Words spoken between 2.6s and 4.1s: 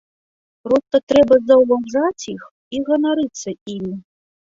і ганарыцца імі.